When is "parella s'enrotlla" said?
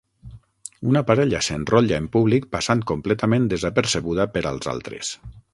1.09-2.01